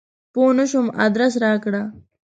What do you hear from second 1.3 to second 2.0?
راکړه!